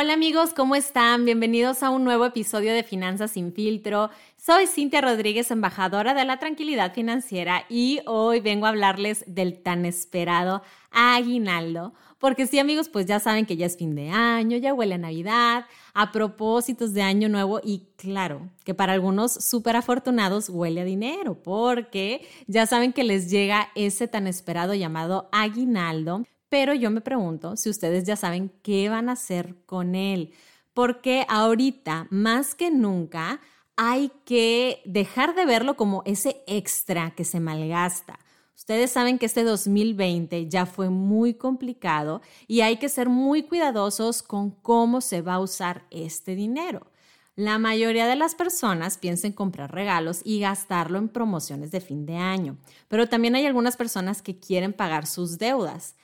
Hola 0.00 0.12
amigos, 0.12 0.54
¿cómo 0.54 0.76
están? 0.76 1.24
Bienvenidos 1.24 1.82
a 1.82 1.90
un 1.90 2.04
nuevo 2.04 2.24
episodio 2.24 2.72
de 2.72 2.84
Finanzas 2.84 3.32
sin 3.32 3.52
filtro. 3.52 4.10
Soy 4.36 4.68
Cintia 4.68 5.00
Rodríguez, 5.00 5.50
embajadora 5.50 6.14
de 6.14 6.24
la 6.24 6.38
tranquilidad 6.38 6.94
financiera 6.94 7.64
y 7.68 7.98
hoy 8.06 8.38
vengo 8.38 8.66
a 8.66 8.68
hablarles 8.68 9.24
del 9.26 9.60
tan 9.60 9.84
esperado 9.84 10.62
aguinaldo. 10.92 11.94
Porque 12.20 12.46
sí 12.46 12.60
amigos, 12.60 12.88
pues 12.88 13.06
ya 13.06 13.18
saben 13.18 13.44
que 13.44 13.56
ya 13.56 13.66
es 13.66 13.76
fin 13.76 13.96
de 13.96 14.10
año, 14.10 14.56
ya 14.56 14.72
huele 14.72 14.94
a 14.94 14.98
Navidad, 14.98 15.66
a 15.94 16.12
propósitos 16.12 16.94
de 16.94 17.02
año 17.02 17.28
nuevo 17.28 17.60
y 17.60 17.88
claro, 17.96 18.48
que 18.64 18.74
para 18.74 18.92
algunos 18.92 19.32
súper 19.32 19.74
afortunados 19.74 20.48
huele 20.48 20.82
a 20.82 20.84
dinero 20.84 21.42
porque 21.42 22.24
ya 22.46 22.66
saben 22.66 22.92
que 22.92 23.02
les 23.02 23.28
llega 23.32 23.70
ese 23.74 24.06
tan 24.06 24.28
esperado 24.28 24.74
llamado 24.74 25.28
aguinaldo 25.32 26.22
pero 26.48 26.74
yo 26.74 26.90
me 26.90 27.00
pregunto 27.00 27.56
si 27.56 27.70
ustedes 27.70 28.04
ya 28.04 28.16
saben 28.16 28.52
qué 28.62 28.88
van 28.88 29.08
a 29.08 29.12
hacer 29.12 29.56
con 29.66 29.94
él, 29.94 30.32
porque 30.74 31.26
ahorita, 31.28 32.06
más 32.10 32.54
que 32.54 32.70
nunca, 32.70 33.40
hay 33.76 34.10
que 34.24 34.82
dejar 34.84 35.34
de 35.34 35.46
verlo 35.46 35.76
como 35.76 36.02
ese 36.04 36.42
extra 36.46 37.12
que 37.12 37.24
se 37.24 37.40
malgasta. 37.40 38.18
Ustedes 38.56 38.90
saben 38.90 39.18
que 39.18 39.26
este 39.26 39.44
2020 39.44 40.48
ya 40.48 40.66
fue 40.66 40.90
muy 40.90 41.34
complicado 41.34 42.22
y 42.48 42.62
hay 42.62 42.76
que 42.78 42.88
ser 42.88 43.08
muy 43.08 43.44
cuidadosos 43.44 44.22
con 44.22 44.50
cómo 44.50 45.00
se 45.00 45.22
va 45.22 45.34
a 45.34 45.40
usar 45.40 45.86
este 45.90 46.34
dinero. 46.34 46.90
La 47.36 47.58
mayoría 47.58 48.08
de 48.08 48.16
las 48.16 48.34
personas 48.34 48.98
piensan 48.98 49.30
comprar 49.30 49.72
regalos 49.72 50.22
y 50.24 50.40
gastarlo 50.40 50.98
en 50.98 51.08
promociones 51.08 51.70
de 51.70 51.80
fin 51.80 52.04
de 52.04 52.16
año, 52.16 52.58
pero 52.88 53.08
también 53.08 53.36
hay 53.36 53.46
algunas 53.46 53.76
personas 53.76 54.22
que 54.22 54.40
quieren 54.40 54.72
pagar 54.72 55.06
sus 55.06 55.38
deudas. 55.38 55.94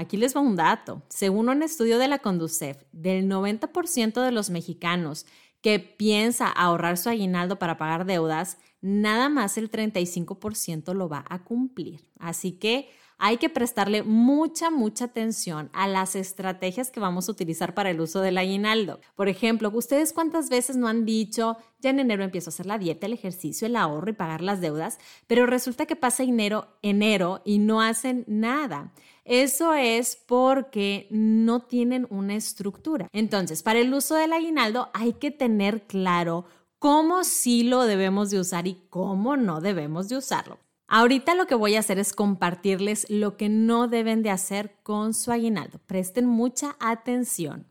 Aquí 0.00 0.16
les 0.16 0.34
va 0.34 0.40
un 0.40 0.56
dato. 0.56 1.02
Según 1.10 1.50
un 1.50 1.62
estudio 1.62 1.98
de 1.98 2.08
la 2.08 2.20
Conducef, 2.20 2.84
del 2.90 3.28
90% 3.28 4.24
de 4.24 4.32
los 4.32 4.48
mexicanos 4.48 5.26
que 5.60 5.78
piensa 5.78 6.48
ahorrar 6.48 6.96
su 6.96 7.10
aguinaldo 7.10 7.58
para 7.58 7.76
pagar 7.76 8.06
deudas, 8.06 8.56
nada 8.80 9.28
más 9.28 9.58
el 9.58 9.70
35% 9.70 10.94
lo 10.94 11.10
va 11.10 11.26
a 11.28 11.44
cumplir. 11.44 12.08
Así 12.18 12.52
que 12.52 12.88
hay 13.20 13.36
que 13.36 13.50
prestarle 13.50 14.02
mucha, 14.02 14.70
mucha 14.70 15.04
atención 15.04 15.68
a 15.74 15.86
las 15.86 16.16
estrategias 16.16 16.90
que 16.90 17.00
vamos 17.00 17.28
a 17.28 17.32
utilizar 17.32 17.74
para 17.74 17.90
el 17.90 18.00
uso 18.00 18.20
del 18.22 18.38
aguinaldo. 18.38 18.98
Por 19.14 19.28
ejemplo, 19.28 19.70
¿ustedes 19.74 20.14
cuántas 20.14 20.48
veces 20.48 20.76
no 20.76 20.88
han 20.88 21.04
dicho, 21.04 21.58
ya 21.80 21.90
en 21.90 22.00
enero 22.00 22.24
empiezo 22.24 22.48
a 22.48 22.52
hacer 22.52 22.64
la 22.64 22.78
dieta, 22.78 23.06
el 23.06 23.12
ejercicio, 23.12 23.66
el 23.66 23.76
ahorro 23.76 24.10
y 24.10 24.14
pagar 24.14 24.40
las 24.40 24.62
deudas, 24.62 24.98
pero 25.26 25.44
resulta 25.44 25.84
que 25.84 25.96
pasa 25.96 26.22
enero, 26.22 26.78
enero 26.80 27.42
y 27.44 27.58
no 27.58 27.82
hacen 27.82 28.24
nada? 28.26 28.92
Eso 29.26 29.74
es 29.74 30.16
porque 30.16 31.06
no 31.10 31.60
tienen 31.60 32.06
una 32.08 32.34
estructura. 32.34 33.06
Entonces, 33.12 33.62
para 33.62 33.80
el 33.80 33.92
uso 33.92 34.14
del 34.14 34.32
aguinaldo 34.32 34.88
hay 34.94 35.12
que 35.12 35.30
tener 35.30 35.82
claro 35.82 36.46
cómo 36.78 37.22
sí 37.22 37.64
lo 37.64 37.84
debemos 37.84 38.30
de 38.30 38.40
usar 38.40 38.66
y 38.66 38.78
cómo 38.88 39.36
no 39.36 39.60
debemos 39.60 40.08
de 40.08 40.16
usarlo. 40.16 40.58
Ahorita 40.92 41.36
lo 41.36 41.46
que 41.46 41.54
voy 41.54 41.76
a 41.76 41.78
hacer 41.78 42.00
es 42.00 42.12
compartirles 42.12 43.08
lo 43.08 43.36
que 43.36 43.48
no 43.48 43.86
deben 43.86 44.24
de 44.24 44.30
hacer 44.30 44.74
con 44.82 45.14
su 45.14 45.30
aguinaldo. 45.30 45.78
Presten 45.86 46.26
mucha 46.26 46.74
atención. 46.80 47.68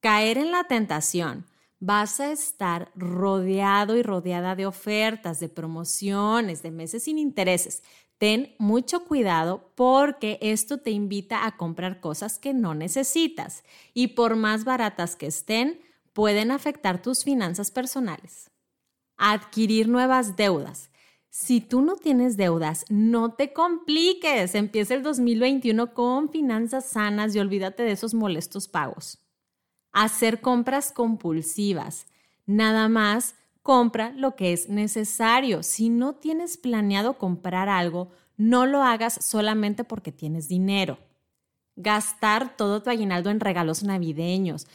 Caer 0.00 0.36
en 0.36 0.52
la 0.52 0.64
tentación. 0.64 1.46
Vas 1.80 2.20
a 2.20 2.30
estar 2.30 2.92
rodeado 2.94 3.96
y 3.96 4.02
rodeada 4.02 4.54
de 4.54 4.66
ofertas, 4.66 5.40
de 5.40 5.48
promociones, 5.48 6.62
de 6.62 6.70
meses 6.70 7.04
sin 7.04 7.18
intereses. 7.18 7.82
Ten 8.18 8.54
mucho 8.58 9.06
cuidado 9.06 9.72
porque 9.74 10.38
esto 10.42 10.76
te 10.76 10.90
invita 10.90 11.46
a 11.46 11.56
comprar 11.56 12.00
cosas 12.00 12.38
que 12.38 12.52
no 12.52 12.74
necesitas 12.74 13.64
y 13.94 14.08
por 14.08 14.36
más 14.36 14.64
baratas 14.64 15.16
que 15.16 15.28
estén, 15.28 15.80
pueden 16.12 16.50
afectar 16.50 17.00
tus 17.00 17.24
finanzas 17.24 17.70
personales. 17.70 18.50
Adquirir 19.16 19.88
nuevas 19.88 20.36
deudas. 20.36 20.90
Si 21.30 21.60
tú 21.60 21.82
no 21.82 21.96
tienes 21.96 22.36
deudas, 22.36 22.84
no 22.88 23.32
te 23.34 23.52
compliques. 23.52 24.54
Empieza 24.54 24.94
el 24.94 25.02
2021 25.02 25.92
con 25.94 26.30
finanzas 26.30 26.86
sanas 26.86 27.34
y 27.34 27.38
olvídate 27.38 27.82
de 27.82 27.92
esos 27.92 28.14
molestos 28.14 28.66
pagos. 28.66 29.18
Hacer 29.92 30.40
compras 30.40 30.92
compulsivas. 30.92 32.06
Nada 32.46 32.88
más 32.88 33.34
compra 33.62 34.12
lo 34.16 34.36
que 34.36 34.54
es 34.54 34.68
necesario. 34.70 35.62
Si 35.62 35.90
no 35.90 36.14
tienes 36.14 36.56
planeado 36.56 37.18
comprar 37.18 37.68
algo, 37.68 38.10
no 38.38 38.64
lo 38.64 38.82
hagas 38.82 39.22
solamente 39.22 39.84
porque 39.84 40.12
tienes 40.12 40.48
dinero. 40.48 40.98
Gastar 41.76 42.56
todo 42.56 42.82
tu 42.82 42.88
aguinaldo 42.88 43.30
en 43.30 43.40
regalos 43.40 43.82
navideños. 43.82 44.66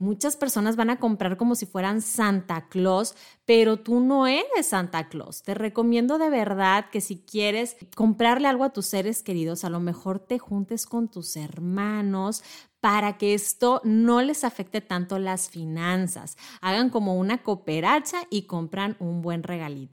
Muchas 0.00 0.34
personas 0.34 0.76
van 0.76 0.88
a 0.88 0.98
comprar 0.98 1.36
como 1.36 1.54
si 1.54 1.66
fueran 1.66 2.00
Santa 2.00 2.68
Claus, 2.68 3.14
pero 3.44 3.80
tú 3.80 4.00
no 4.00 4.26
eres 4.26 4.68
Santa 4.68 5.10
Claus. 5.10 5.42
Te 5.42 5.52
recomiendo 5.52 6.16
de 6.16 6.30
verdad 6.30 6.86
que 6.90 7.02
si 7.02 7.18
quieres 7.18 7.76
comprarle 7.94 8.48
algo 8.48 8.64
a 8.64 8.72
tus 8.72 8.86
seres 8.86 9.22
queridos, 9.22 9.62
a 9.62 9.68
lo 9.68 9.78
mejor 9.78 10.18
te 10.18 10.38
juntes 10.38 10.86
con 10.86 11.08
tus 11.08 11.36
hermanos 11.36 12.42
para 12.80 13.18
que 13.18 13.34
esto 13.34 13.82
no 13.84 14.22
les 14.22 14.42
afecte 14.42 14.80
tanto 14.80 15.18
las 15.18 15.50
finanzas. 15.50 16.38
Hagan 16.62 16.88
como 16.88 17.18
una 17.18 17.42
cooperacha 17.42 18.22
y 18.30 18.46
compran 18.46 18.96
un 19.00 19.20
buen 19.20 19.42
regalito. 19.42 19.92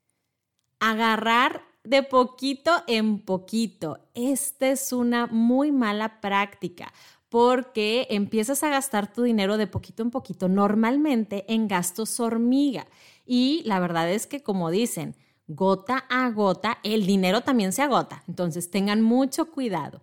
Agarrar 0.80 1.64
de 1.84 2.04
poquito 2.04 2.72
en 2.88 3.20
poquito. 3.20 4.00
Esta 4.14 4.70
es 4.70 4.94
una 4.94 5.28
muy 5.28 5.74
mala 5.74 6.22
práctica 6.22 6.94
porque 7.30 8.08
empiezas 8.10 8.64
a 8.64 8.70
gastar 8.70 9.12
tu 9.12 9.24
dinero 9.24 9.58
de 9.58 9.68
poquito 9.68 10.04
en 10.04 10.12
poquito, 10.12 10.48
normalmente 10.48 11.46
en 11.54 11.68
gastos 11.68 12.20
hormiga. 12.20 12.88
Y 13.26 13.62
la 13.66 13.80
verdad 13.80 14.10
es 14.10 14.28
que, 14.28 14.42
como 14.42 14.72
dicen, 14.72 15.16
gota 15.48 16.06
a 16.10 16.30
gota, 16.30 16.80
el 16.84 17.06
dinero 17.06 17.42
también 17.42 17.74
se 17.74 17.82
agota. 17.82 18.24
Entonces, 18.28 18.72
tengan 18.72 19.02
mucho 19.02 19.52
cuidado. 19.52 20.02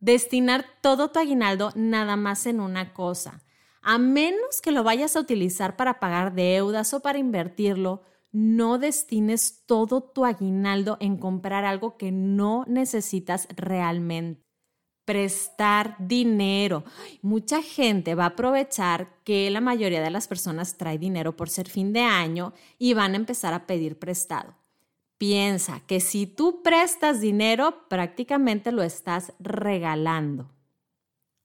Destinar 0.00 0.64
todo 0.80 1.10
tu 1.10 1.18
aguinaldo 1.18 1.72
nada 1.74 2.16
más 2.16 2.46
en 2.46 2.60
una 2.60 2.94
cosa. 2.94 3.42
A 3.82 3.98
menos 3.98 4.60
que 4.62 4.72
lo 4.72 4.84
vayas 4.84 5.16
a 5.16 5.20
utilizar 5.20 5.76
para 5.76 6.00
pagar 6.00 6.34
deudas 6.34 6.94
o 6.94 7.00
para 7.00 7.18
invertirlo, 7.18 8.02
no 8.32 8.78
destines 8.78 9.64
todo 9.66 10.02
tu 10.02 10.24
aguinaldo 10.24 10.96
en 11.00 11.16
comprar 11.16 11.64
algo 11.64 11.96
que 11.96 12.12
no 12.12 12.64
necesitas 12.66 13.48
realmente 13.56 14.47
prestar 15.08 15.96
dinero. 15.98 16.84
Mucha 17.22 17.62
gente 17.62 18.14
va 18.14 18.24
a 18.24 18.34
aprovechar 18.34 19.08
que 19.24 19.50
la 19.50 19.62
mayoría 19.62 20.02
de 20.02 20.10
las 20.10 20.28
personas 20.28 20.76
trae 20.76 20.98
dinero 20.98 21.34
por 21.34 21.48
ser 21.48 21.66
fin 21.66 21.94
de 21.94 22.02
año 22.02 22.52
y 22.78 22.92
van 22.92 23.14
a 23.14 23.16
empezar 23.16 23.54
a 23.54 23.66
pedir 23.66 23.98
prestado. 23.98 24.54
Piensa 25.16 25.80
que 25.86 26.00
si 26.00 26.26
tú 26.26 26.62
prestas 26.62 27.22
dinero, 27.22 27.88
prácticamente 27.88 28.70
lo 28.70 28.82
estás 28.82 29.32
regalando. 29.38 30.50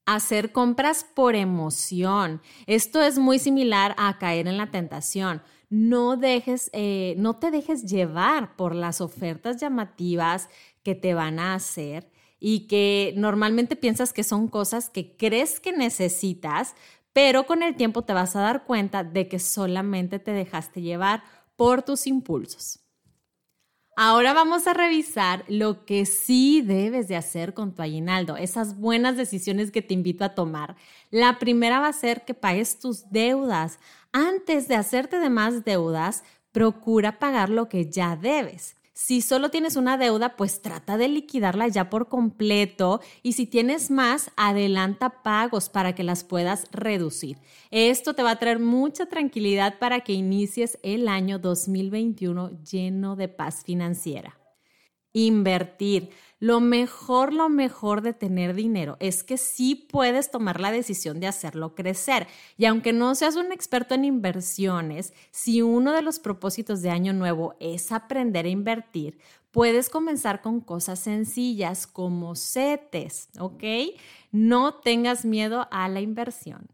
Hacer 0.06 0.52
compras 0.52 1.06
por 1.06 1.34
emoción. 1.34 2.42
Esto 2.68 3.02
es 3.02 3.18
muy 3.18 3.40
similar 3.40 3.96
a 3.98 4.18
caer 4.18 4.50
en 4.50 4.58
la 4.58 4.72
tentación. 4.72 5.42
No, 5.70 6.18
dejes, 6.18 6.70
eh, 6.74 7.16
no 7.18 7.38
te 7.38 7.50
dejes 7.50 7.86
llevar 7.86 8.58
por 8.58 8.76
las 8.76 9.00
ofertas 9.00 9.56
llamativas 9.56 10.50
que 10.84 10.96
te 10.96 11.14
van 11.14 11.40
a 11.40 11.56
hacer 11.56 12.12
y 12.46 12.68
que 12.68 13.14
normalmente 13.16 13.78
piensas 13.78 14.12
que 14.12 14.26
son 14.26 14.50
cosas 14.50 14.90
que 14.90 15.16
crees 15.16 15.62
que 15.62 15.72
necesitas, 15.72 16.76
pero 17.14 17.46
con 17.46 17.64
el 17.64 17.78
tiempo 17.78 18.02
te 18.02 18.12
vas 18.12 18.36
a 18.36 18.42
dar 18.42 18.66
cuenta 18.66 19.06
de 19.06 19.30
que 19.30 19.40
solamente 19.40 20.20
te 20.20 20.32
dejaste 20.32 20.82
llevar 20.82 21.24
por 21.56 21.84
tus 21.84 22.06
impulsos. 22.06 22.82
Ahora 23.96 24.34
vamos 24.34 24.68
a 24.68 24.74
revisar 24.74 25.46
lo 25.48 25.86
que 25.86 26.06
sí 26.06 26.62
debes 26.62 27.08
de 27.08 27.16
hacer 27.16 27.54
con 27.54 27.74
tu 27.74 27.82
aguinaldo, 27.82 28.36
esas 28.36 28.78
buenas 28.78 29.16
decisiones 29.16 29.72
que 29.72 29.82
te 29.82 29.94
invito 29.94 30.26
a 30.26 30.36
tomar. 30.36 30.76
La 31.12 31.40
primera 31.40 31.80
va 31.80 31.88
a 31.88 31.94
ser 31.94 32.26
que 32.26 32.34
pagues 32.34 32.78
tus 32.78 33.10
deudas. 33.10 33.80
Antes 34.12 34.68
de 34.68 34.76
hacerte 34.76 35.18
de 35.20 35.30
más 35.30 35.64
deudas, 35.64 36.26
procura 36.52 37.20
pagar 37.20 37.50
lo 37.50 37.70
que 37.70 37.90
ya 37.90 38.18
debes. 38.18 38.76
Si 38.96 39.22
solo 39.22 39.50
tienes 39.50 39.76
una 39.76 39.98
deuda, 39.98 40.36
pues 40.36 40.62
trata 40.62 40.98
de 40.98 41.08
liquidarla 41.08 41.68
ya 41.68 41.90
por 41.90 42.10
completo 42.10 43.02
y 43.24 43.34
si 43.34 43.48
tienes 43.48 43.90
más, 43.90 44.30
adelanta 44.36 45.24
pagos 45.24 45.70
para 45.70 45.96
que 45.96 46.04
las 46.04 46.24
puedas 46.24 46.68
reducir. 46.72 47.40
Esto 47.72 48.14
te 48.14 48.22
va 48.22 48.32
a 48.32 48.40
traer 48.40 48.60
mucha 48.60 49.08
tranquilidad 49.08 49.80
para 49.80 50.02
que 50.02 50.14
inicies 50.14 50.78
el 50.84 51.08
año 51.08 51.40
2021 51.40 52.52
lleno 52.62 53.16
de 53.16 53.30
paz 53.30 53.64
financiera. 53.66 54.38
Invertir. 55.12 56.12
Lo 56.44 56.60
mejor, 56.60 57.32
lo 57.32 57.48
mejor 57.48 58.02
de 58.02 58.12
tener 58.12 58.54
dinero 58.54 58.98
es 59.00 59.24
que 59.24 59.38
sí 59.38 59.76
puedes 59.76 60.30
tomar 60.30 60.60
la 60.60 60.74
decisión 60.74 61.22
de 61.22 61.28
hacerlo 61.28 61.74
crecer. 61.74 62.28
Y 62.58 62.66
aunque 62.66 62.92
no 62.92 63.16
seas 63.16 63.38
un 63.38 63.54
experto 63.54 63.96
en 63.96 64.04
inversiones, 64.04 65.14
si 65.32 65.62
uno 65.62 65.94
de 65.94 66.02
los 66.02 66.20
propósitos 66.20 66.82
de 66.82 66.90
año 66.90 67.14
nuevo 67.14 67.56
es 67.62 67.94
aprender 67.94 68.46
a 68.46 68.50
invertir, 68.50 69.20
puedes 69.52 69.90
comenzar 69.90 70.42
con 70.42 70.60
cosas 70.60 71.00
sencillas 71.00 71.88
como 71.88 72.36
CETES, 72.36 73.30
¿ok? 73.40 73.64
No 74.34 74.74
tengas 74.74 75.24
miedo 75.24 75.70
a 75.72 75.88
la 75.88 76.02
inversión. 76.02 76.68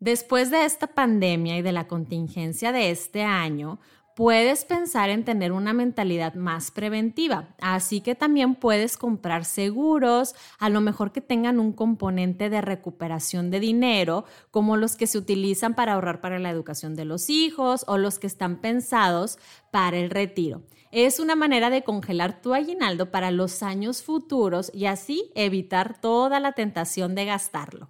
Después 0.00 0.50
de 0.50 0.64
esta 0.64 0.86
pandemia 0.86 1.58
y 1.58 1.62
de 1.62 1.72
la 1.72 1.88
contingencia 1.88 2.72
de 2.72 2.90
este 2.90 3.22
año, 3.22 3.80
puedes 4.14 4.64
pensar 4.64 5.10
en 5.10 5.24
tener 5.24 5.52
una 5.52 5.72
mentalidad 5.72 6.34
más 6.34 6.70
preventiva. 6.70 7.54
Así 7.60 8.00
que 8.00 8.14
también 8.14 8.54
puedes 8.54 8.96
comprar 8.96 9.44
seguros, 9.44 10.34
a 10.58 10.68
lo 10.68 10.80
mejor 10.80 11.12
que 11.12 11.20
tengan 11.20 11.60
un 11.60 11.72
componente 11.72 12.50
de 12.50 12.60
recuperación 12.60 13.50
de 13.50 13.60
dinero, 13.60 14.24
como 14.50 14.76
los 14.76 14.96
que 14.96 15.06
se 15.06 15.18
utilizan 15.18 15.74
para 15.74 15.94
ahorrar 15.94 16.20
para 16.20 16.38
la 16.38 16.50
educación 16.50 16.94
de 16.94 17.04
los 17.04 17.30
hijos 17.30 17.84
o 17.88 17.98
los 17.98 18.18
que 18.18 18.26
están 18.26 18.60
pensados 18.60 19.38
para 19.70 19.96
el 19.96 20.10
retiro. 20.10 20.62
Es 20.90 21.20
una 21.20 21.36
manera 21.36 21.70
de 21.70 21.84
congelar 21.84 22.42
tu 22.42 22.52
aguinaldo 22.52 23.10
para 23.10 23.30
los 23.30 23.62
años 23.62 24.02
futuros 24.02 24.70
y 24.74 24.84
así 24.84 25.32
evitar 25.34 25.98
toda 26.00 26.38
la 26.38 26.52
tentación 26.52 27.14
de 27.14 27.24
gastarlo. 27.24 27.88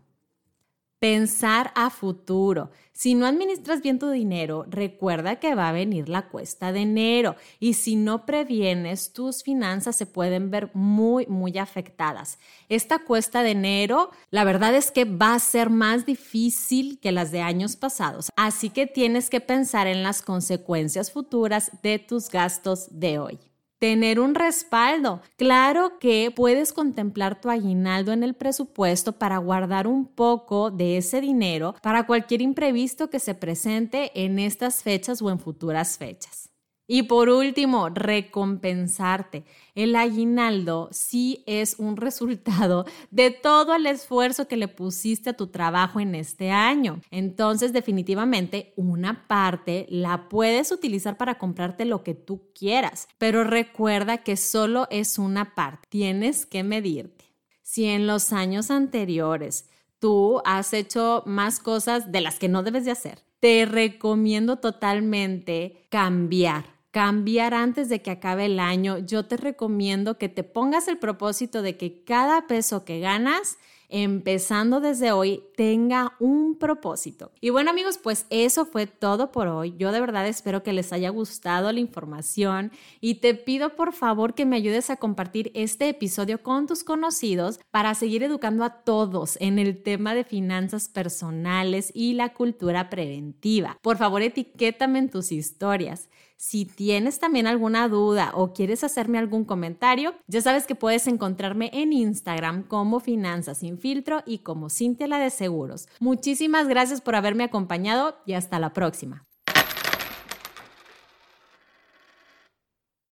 Pensar 1.02 1.72
a 1.74 1.90
futuro. 1.90 2.70
Si 2.92 3.16
no 3.16 3.26
administras 3.26 3.82
bien 3.82 3.98
tu 3.98 4.08
dinero, 4.10 4.66
recuerda 4.68 5.40
que 5.40 5.56
va 5.56 5.68
a 5.68 5.72
venir 5.72 6.08
la 6.08 6.28
cuesta 6.28 6.70
de 6.70 6.82
enero 6.82 7.34
y 7.58 7.74
si 7.74 7.96
no 7.96 8.24
previenes, 8.24 9.12
tus 9.12 9.42
finanzas 9.42 9.96
se 9.96 10.06
pueden 10.06 10.52
ver 10.52 10.70
muy, 10.74 11.26
muy 11.26 11.58
afectadas. 11.58 12.38
Esta 12.68 13.00
cuesta 13.00 13.42
de 13.42 13.50
enero, 13.50 14.12
la 14.30 14.44
verdad 14.44 14.76
es 14.76 14.92
que 14.92 15.04
va 15.04 15.34
a 15.34 15.40
ser 15.40 15.70
más 15.70 16.06
difícil 16.06 17.00
que 17.00 17.10
las 17.10 17.32
de 17.32 17.40
años 17.40 17.74
pasados, 17.74 18.30
así 18.36 18.70
que 18.70 18.86
tienes 18.86 19.28
que 19.28 19.40
pensar 19.40 19.88
en 19.88 20.04
las 20.04 20.22
consecuencias 20.22 21.10
futuras 21.10 21.72
de 21.82 21.98
tus 21.98 22.30
gastos 22.30 22.86
de 22.92 23.18
hoy 23.18 23.40
tener 23.82 24.20
un 24.20 24.36
respaldo. 24.36 25.22
Claro 25.36 25.98
que 25.98 26.30
puedes 26.30 26.72
contemplar 26.72 27.40
tu 27.40 27.50
aguinaldo 27.50 28.12
en 28.12 28.22
el 28.22 28.34
presupuesto 28.34 29.18
para 29.18 29.38
guardar 29.38 29.88
un 29.88 30.06
poco 30.06 30.70
de 30.70 30.98
ese 30.98 31.20
dinero 31.20 31.74
para 31.82 32.06
cualquier 32.06 32.42
imprevisto 32.42 33.10
que 33.10 33.18
se 33.18 33.34
presente 33.34 34.12
en 34.14 34.38
estas 34.38 34.84
fechas 34.84 35.20
o 35.20 35.30
en 35.30 35.40
futuras 35.40 35.98
fechas. 35.98 36.51
Y 36.94 37.04
por 37.04 37.30
último, 37.30 37.88
recompensarte. 37.88 39.44
El 39.74 39.96
aguinaldo 39.96 40.90
sí 40.92 41.42
es 41.46 41.76
un 41.78 41.96
resultado 41.96 42.84
de 43.10 43.30
todo 43.30 43.74
el 43.74 43.86
esfuerzo 43.86 44.46
que 44.46 44.58
le 44.58 44.68
pusiste 44.68 45.30
a 45.30 45.32
tu 45.32 45.46
trabajo 45.46 46.00
en 46.00 46.14
este 46.14 46.50
año. 46.50 47.00
Entonces, 47.10 47.72
definitivamente, 47.72 48.74
una 48.76 49.26
parte 49.26 49.86
la 49.88 50.28
puedes 50.28 50.70
utilizar 50.70 51.16
para 51.16 51.38
comprarte 51.38 51.86
lo 51.86 52.04
que 52.04 52.12
tú 52.12 52.50
quieras. 52.54 53.08
Pero 53.16 53.42
recuerda 53.42 54.18
que 54.18 54.36
solo 54.36 54.86
es 54.90 55.18
una 55.18 55.54
parte. 55.54 55.88
Tienes 55.88 56.44
que 56.44 56.62
medirte. 56.62 57.24
Si 57.62 57.86
en 57.86 58.06
los 58.06 58.34
años 58.34 58.70
anteriores 58.70 59.70
tú 59.98 60.42
has 60.44 60.74
hecho 60.74 61.22
más 61.24 61.58
cosas 61.58 62.12
de 62.12 62.20
las 62.20 62.38
que 62.38 62.50
no 62.50 62.62
debes 62.62 62.84
de 62.84 62.90
hacer, 62.90 63.22
te 63.40 63.64
recomiendo 63.64 64.58
totalmente 64.58 65.86
cambiar 65.88 66.81
cambiar 66.92 67.54
antes 67.54 67.88
de 67.88 68.02
que 68.02 68.12
acabe 68.12 68.44
el 68.44 68.60
año, 68.60 68.98
yo 68.98 69.26
te 69.26 69.36
recomiendo 69.36 70.18
que 70.18 70.28
te 70.28 70.44
pongas 70.44 70.86
el 70.86 70.98
propósito 70.98 71.62
de 71.62 71.76
que 71.76 72.04
cada 72.04 72.46
peso 72.46 72.84
que 72.84 73.00
ganas 73.00 73.58
empezando 73.92 74.80
desde 74.80 75.12
hoy, 75.12 75.42
tenga 75.54 76.16
un 76.18 76.56
propósito. 76.58 77.30
Y 77.42 77.50
bueno 77.50 77.70
amigos, 77.70 77.98
pues 77.98 78.24
eso 78.30 78.64
fue 78.64 78.86
todo 78.86 79.30
por 79.30 79.48
hoy. 79.48 79.74
Yo 79.76 79.92
de 79.92 80.00
verdad 80.00 80.26
espero 80.26 80.62
que 80.62 80.72
les 80.72 80.94
haya 80.94 81.10
gustado 81.10 81.70
la 81.70 81.78
información 81.78 82.72
y 83.02 83.16
te 83.16 83.34
pido 83.34 83.76
por 83.76 83.92
favor 83.92 84.32
que 84.32 84.46
me 84.46 84.56
ayudes 84.56 84.88
a 84.88 84.96
compartir 84.96 85.52
este 85.54 85.90
episodio 85.90 86.42
con 86.42 86.66
tus 86.66 86.84
conocidos 86.84 87.60
para 87.70 87.94
seguir 87.94 88.22
educando 88.22 88.64
a 88.64 88.82
todos 88.82 89.36
en 89.40 89.58
el 89.58 89.82
tema 89.82 90.14
de 90.14 90.24
finanzas 90.24 90.88
personales 90.88 91.92
y 91.94 92.14
la 92.14 92.32
cultura 92.32 92.88
preventiva. 92.88 93.76
Por 93.82 93.98
favor, 93.98 94.22
etiquétame 94.22 95.00
en 95.00 95.10
tus 95.10 95.32
historias. 95.32 96.08
Si 96.44 96.64
tienes 96.64 97.20
también 97.20 97.46
alguna 97.46 97.86
duda 97.86 98.32
o 98.34 98.52
quieres 98.52 98.82
hacerme 98.82 99.18
algún 99.18 99.44
comentario, 99.44 100.16
ya 100.26 100.40
sabes 100.40 100.66
que 100.66 100.74
puedes 100.74 101.06
encontrarme 101.06 101.70
en 101.72 101.92
Instagram 101.92 102.64
como 102.64 102.98
Finanzas 102.98 103.58
Sin 103.58 103.78
Filtro 103.78 104.24
y 104.26 104.38
como 104.38 104.68
Cintia 104.68 105.06
la 105.06 105.20
de 105.20 105.30
Seguros. 105.30 105.86
Muchísimas 106.00 106.66
gracias 106.66 107.00
por 107.00 107.14
haberme 107.14 107.44
acompañado 107.44 108.16
y 108.26 108.32
hasta 108.32 108.58
la 108.58 108.72
próxima. 108.72 109.24